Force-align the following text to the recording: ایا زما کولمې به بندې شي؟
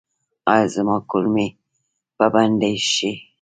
ایا 0.53 0.67
زما 0.75 0.95
کولمې 1.09 1.47
به 2.17 2.27
بندې 2.33 2.71
شي؟ 2.93 3.11